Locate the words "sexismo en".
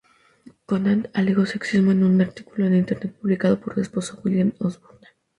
1.45-2.03